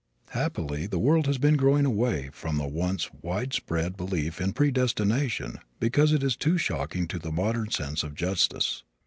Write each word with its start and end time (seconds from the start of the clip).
Happily 0.31 0.87
the 0.87 0.97
world 0.97 1.27
has 1.27 1.35
long 1.35 1.41
been 1.41 1.57
growing 1.57 1.85
away 1.85 2.31
from 2.33 2.57
the 2.57 2.65
once 2.67 3.11
wide 3.21 3.53
spread 3.53 3.95
belief 3.95 4.41
in 4.41 4.51
predestination 4.51 5.59
because 5.79 6.11
it 6.11 6.23
is 6.23 6.35
too 6.35 6.57
shocking 6.57 7.07
to 7.07 7.19
the 7.19 7.31
modern 7.31 7.69
sense 7.69 8.01
of 8.01 8.15
justice. 8.15 8.81